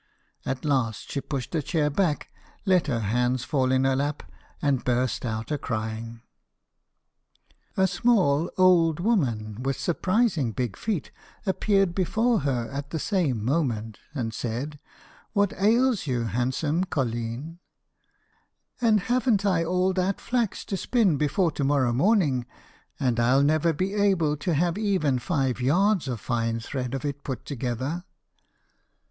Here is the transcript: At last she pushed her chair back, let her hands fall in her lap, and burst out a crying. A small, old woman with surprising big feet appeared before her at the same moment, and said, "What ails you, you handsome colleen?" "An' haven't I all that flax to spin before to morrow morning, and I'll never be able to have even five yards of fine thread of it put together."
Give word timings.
At 0.47 0.65
last 0.65 1.11
she 1.11 1.21
pushed 1.21 1.53
her 1.53 1.61
chair 1.61 1.91
back, 1.91 2.29
let 2.65 2.87
her 2.87 3.01
hands 3.01 3.43
fall 3.43 3.71
in 3.71 3.83
her 3.83 3.95
lap, 3.95 4.23
and 4.59 4.83
burst 4.83 5.23
out 5.27 5.51
a 5.51 5.59
crying. 5.59 6.23
A 7.77 7.85
small, 7.85 8.49
old 8.57 8.99
woman 8.99 9.61
with 9.61 9.79
surprising 9.79 10.53
big 10.53 10.75
feet 10.75 11.11
appeared 11.45 11.93
before 11.93 12.39
her 12.39 12.67
at 12.71 12.89
the 12.89 12.97
same 12.97 13.45
moment, 13.45 13.99
and 14.15 14.33
said, 14.33 14.79
"What 15.33 15.53
ails 15.53 16.07
you, 16.07 16.21
you 16.21 16.25
handsome 16.25 16.83
colleen?" 16.85 17.59
"An' 18.81 18.97
haven't 18.97 19.45
I 19.45 19.63
all 19.63 19.93
that 19.93 20.19
flax 20.19 20.65
to 20.65 20.77
spin 20.77 21.17
before 21.17 21.51
to 21.51 21.63
morrow 21.63 21.93
morning, 21.93 22.47
and 22.99 23.19
I'll 23.19 23.43
never 23.43 23.71
be 23.71 23.93
able 23.93 24.35
to 24.37 24.55
have 24.55 24.79
even 24.79 25.19
five 25.19 25.61
yards 25.61 26.07
of 26.07 26.19
fine 26.19 26.59
thread 26.59 26.95
of 26.95 27.05
it 27.05 27.23
put 27.23 27.45
together." 27.45 28.03